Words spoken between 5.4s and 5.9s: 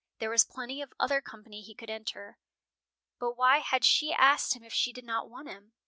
him?